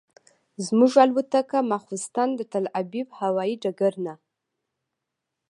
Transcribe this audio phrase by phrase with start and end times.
[0.65, 4.13] زموږ الوتکه ماسخوتن د تل ابیب هوایي ډګر نه.